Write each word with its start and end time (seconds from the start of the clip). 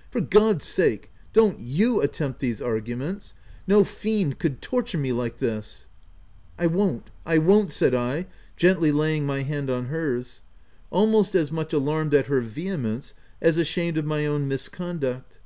"For 0.12 0.20
God's 0.20 0.66
sake, 0.66 1.10
don't 1.32 1.60
you 1.60 2.02
attempt 2.02 2.40
these 2.40 2.60
arguments! 2.60 3.32
No 3.66 3.84
fiend 3.84 4.38
could 4.38 4.60
torture 4.60 4.98
me 4.98 5.14
like 5.14 5.38
this 5.38 5.86
P 6.58 6.64
11 6.66 6.78
1 6.78 6.86
won't, 6.88 7.10
I 7.24 7.38
won't!" 7.38 7.72
said 7.72 7.94
I, 7.94 8.26
gently 8.58 8.92
laying 8.92 9.24
my 9.24 9.40
hand 9.44 9.70
on 9.70 9.86
hers; 9.86 10.42
almost 10.90 11.34
as 11.34 11.50
much 11.50 11.72
alarmed 11.72 12.12
at 12.12 12.26
her 12.26 12.42
vehemence, 12.42 13.14
as 13.40 13.56
ashamed 13.56 13.96
of 13.96 14.04
my 14.04 14.26
own 14.26 14.46
misconduct. 14.46 15.38